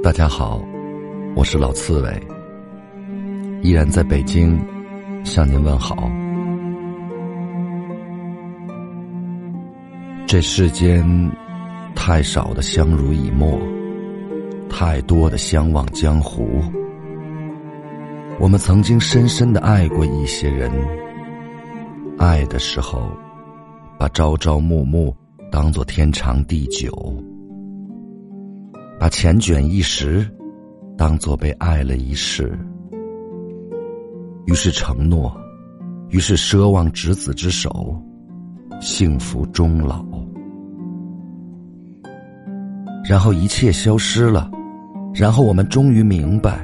[0.00, 0.62] 大家好，
[1.34, 2.22] 我是老刺猬，
[3.62, 4.56] 依然在北京
[5.24, 6.08] 向您问好。
[10.24, 11.04] 这世间
[11.96, 13.58] 太少的相濡以沫，
[14.70, 16.62] 太多的相忘江湖。
[18.38, 20.70] 我们曾经深深的爱过一些人，
[22.18, 23.10] 爱的时候，
[23.98, 25.14] 把朝朝暮暮
[25.50, 26.92] 当作天长地久。
[28.98, 30.28] 把缱绻一时
[30.96, 32.58] 当作被爱了一世，
[34.46, 35.32] 于是承诺，
[36.08, 37.96] 于是奢望执子之手，
[38.80, 40.04] 幸福终老。
[43.08, 44.50] 然后一切消失了，
[45.14, 46.60] 然后我们终于明白，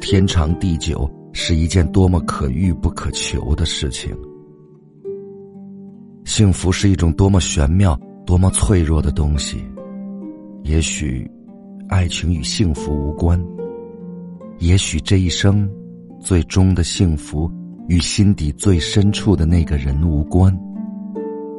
[0.00, 4.12] 天长地久是一件多么可遇不可求的事情，
[6.24, 9.64] 幸福是一种多么玄妙、多么脆弱的东西，
[10.64, 11.30] 也许。
[11.92, 13.38] 爱情与幸福无关，
[14.60, 15.70] 也许这一生
[16.18, 17.52] 最终的幸福
[17.86, 20.58] 与心底最深处的那个人无关，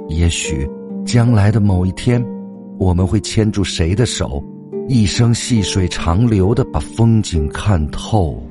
[0.09, 0.67] 也许
[1.05, 2.19] 将来的某一天，
[2.79, 4.43] 我们会牵住谁的手，
[4.89, 8.43] 一生细水长流的把风景看透。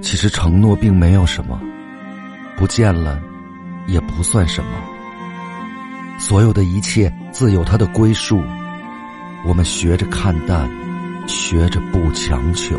[0.00, 1.60] 其实承诺并没有什么，
[2.56, 3.20] 不见了
[3.86, 4.70] 也不算什么。
[6.18, 8.42] 所有的一切自有它的归宿，
[9.44, 10.70] 我们学着看淡，
[11.26, 12.76] 学着不强求，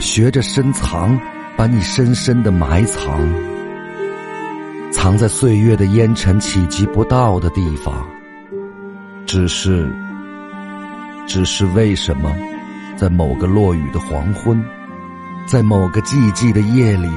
[0.00, 1.18] 学着深藏，
[1.56, 3.20] 把你深深的埋藏，
[4.92, 8.06] 藏在岁月的烟尘企及不到的地方。
[9.26, 9.92] 只是，
[11.26, 12.32] 只是为什么，
[12.96, 14.62] 在某个落雨的黄昏，
[15.46, 17.10] 在某个寂寂的夜里，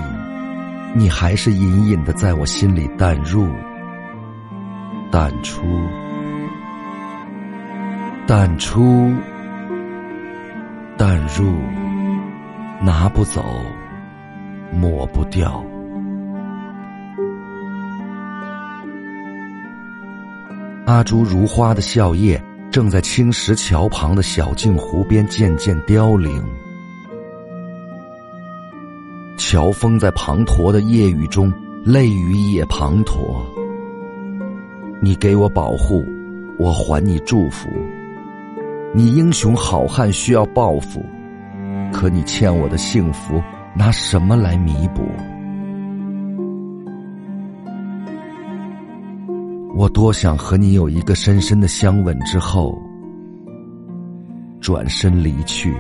[0.95, 3.47] 你还是隐隐的在我心里淡入。
[5.09, 5.61] 淡出，
[8.27, 9.13] 淡出，
[10.97, 11.53] 淡入，
[12.81, 13.41] 拿不走，
[14.72, 15.63] 抹不掉。
[20.85, 26.44] 阿朱如花的笑靥，正在青石桥旁的小镜湖边渐渐凋零。
[29.38, 31.53] 乔峰在滂沱的夜雨中，
[31.85, 33.56] 泪雨也滂沱。
[35.00, 36.03] 你给我保护，
[36.58, 37.69] 我还你祝福。
[38.96, 41.06] 你英雄好汉需要报复，
[41.94, 43.41] 可你欠我的幸福，
[43.75, 45.03] 拿什么来弥补？
[49.75, 52.75] 我多想和你有一个深深的相吻之后，
[54.59, 55.75] 转身离去。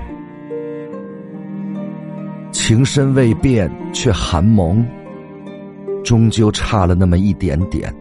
[2.51, 4.85] 情深未变，却寒盟，
[6.03, 7.91] 终究差了那么一点点。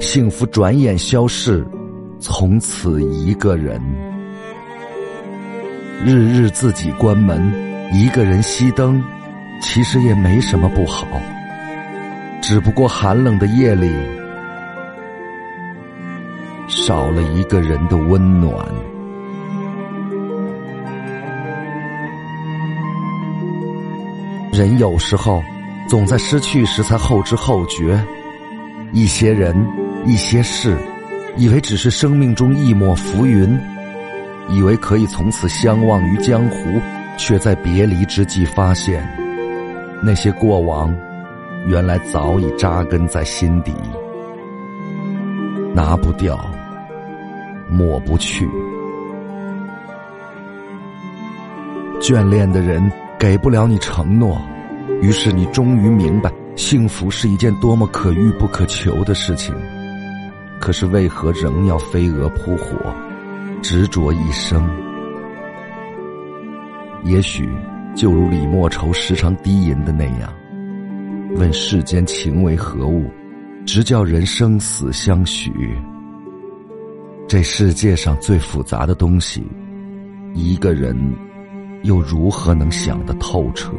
[0.00, 1.64] 幸福转眼消逝，
[2.18, 3.80] 从此一个人，
[6.04, 7.52] 日日自己关门，
[7.92, 9.00] 一个人熄灯，
[9.60, 11.06] 其实也没什么不好。
[12.40, 13.92] 只不过寒冷的夜里，
[16.66, 18.52] 少了一个人的温暖。
[24.50, 25.42] 人有时候
[25.88, 28.02] 总在失去时才后知后觉，
[28.92, 29.54] 一些人。
[30.06, 30.76] 一些事，
[31.36, 33.58] 以为只是生命中一抹浮云，
[34.48, 36.80] 以为可以从此相忘于江湖，
[37.18, 39.06] 却在别离之际发现，
[40.02, 40.94] 那些过往，
[41.66, 43.74] 原来早已扎根在心底，
[45.74, 46.38] 拿不掉，
[47.68, 48.48] 抹不去。
[52.00, 54.40] 眷恋的人给不了你承诺，
[55.02, 59.54] 于是你终于明白，幸福是一件多么可遇不可求的事情。
[60.60, 62.76] 可是为何仍要飞蛾扑火，
[63.62, 64.68] 执着一生？
[67.02, 67.48] 也许
[67.96, 70.30] 就如李莫愁时常低吟的那样
[71.34, 73.10] ：“问世间情为何物，
[73.64, 75.50] 直叫人生死相许。”
[77.26, 79.42] 这世界上最复杂的东西，
[80.34, 80.94] 一个人
[81.84, 83.72] 又如何能想得透彻？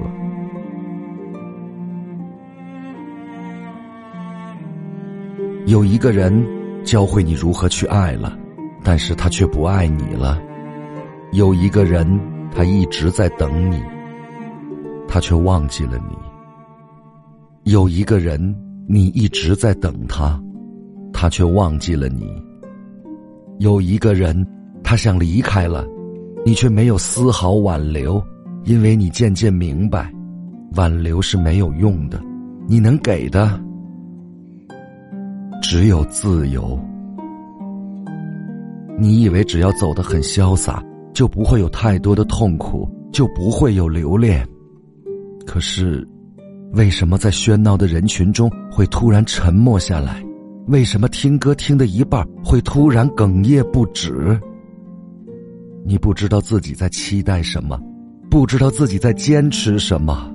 [5.68, 6.61] 有一个人。
[6.84, 8.38] 教会你如何去爱了，
[8.84, 10.42] 但是他却不爱你了。
[11.32, 12.20] 有一个人，
[12.54, 13.82] 他一直在等你，
[15.08, 16.16] 他却忘记了你。
[17.72, 18.56] 有一个人，
[18.88, 20.42] 你一直在等他，
[21.14, 22.28] 他却忘记了你。
[23.60, 24.46] 有一个人，
[24.84, 25.86] 他想离开了，
[26.44, 28.22] 你却没有丝毫挽留，
[28.66, 30.12] 因为你渐渐明白，
[30.76, 32.20] 挽留是没有用的，
[32.68, 33.62] 你能给的。
[35.62, 36.78] 只有自由。
[39.00, 44.46] 你以为只要走得很潇洒，就不会有太多的痛苦，就不会有留恋。
[45.46, 46.06] 可是，
[46.74, 50.24] 为什么在喧闹的人群中会突然沉默下来？
[50.68, 54.40] 为什么听歌听的一半会突然哽咽不止？
[55.84, 57.80] 你不知道自己在期待什么，
[58.30, 60.32] 不知道自己在坚持什么，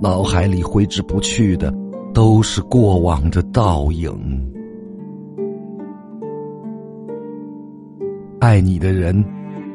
[0.00, 1.74] 脑海里挥之不去的
[2.14, 4.16] 都是过往的倒影。
[8.46, 9.24] 爱你的人，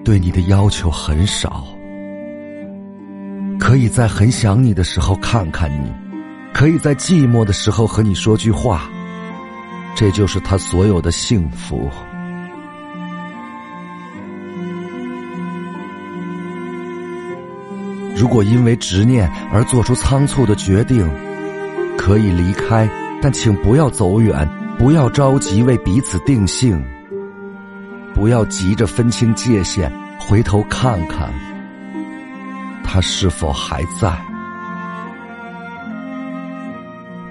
[0.01, 1.67] 对你的要求很少，
[3.59, 5.91] 可以在很想你的时候看看你，
[6.53, 8.89] 可以在寂寞的时候和你说句话，
[9.93, 11.89] 这就是他所有的幸福。
[18.15, 21.05] 如果因为执念而做出仓促的决定，
[21.97, 22.89] 可以离开，
[23.21, 24.47] 但请不要走远，
[24.77, 26.81] 不要着急为彼此定性，
[28.21, 31.27] 不要急着分清界限，回头看看
[32.83, 34.15] 他是否还在。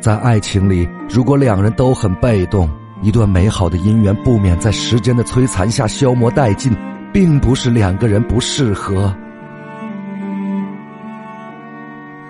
[0.00, 2.69] 在爱情里，如果两人都很被动，
[3.02, 6.76] 一段美好的姻缘不免在时间的摧残下消磨殆尽，
[7.12, 9.14] 并不是两个人不适合。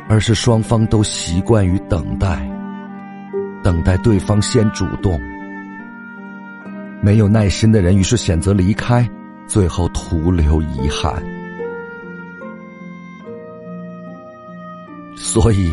[0.06, 2.46] 而是双方都习惯于等待，
[3.62, 5.18] 等待对方先主动。
[7.02, 9.08] 没有耐心的人，于是选择离开，
[9.47, 11.23] 最后徒留遗憾。
[15.17, 15.70] 所以，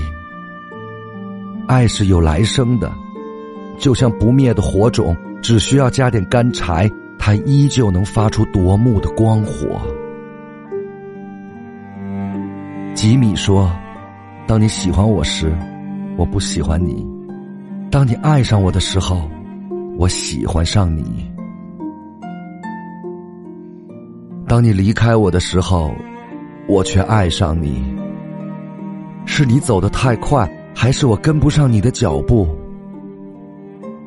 [1.67, 2.91] 爱是有来生的，
[3.77, 9.81] 就像不灭的火种，只需要加点干柴，它依旧能发出夺目的光火。
[12.93, 13.71] 吉米说。
[14.47, 15.53] 当你喜欢我时，
[16.15, 17.05] 我不喜欢你；
[17.91, 19.29] 当你爱上我的时候，
[19.99, 21.01] 我喜欢上你；
[24.47, 25.91] 当你离开我的时候，
[26.67, 27.83] 我却爱上你。
[29.25, 32.47] 是你走得太快，还是我跟不上你的脚步？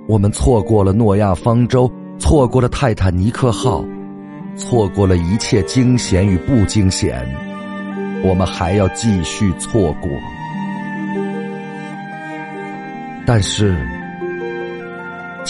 [0.06, 1.90] 我们错过了诺亚方舟，
[2.20, 3.84] 错过了泰坦尼克号，
[4.54, 7.26] 错过了一切惊险与不惊险。
[8.22, 10.08] 我们还要继续错过，
[13.26, 13.76] 但是，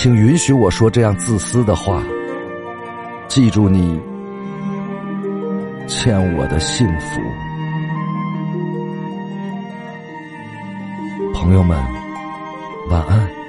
[0.02, 2.02] 请允许我说这样自私的话。
[3.28, 4.00] 记住，你
[5.86, 7.20] 欠我的幸福，
[11.34, 11.78] 朋友们，
[12.88, 13.39] 晚安。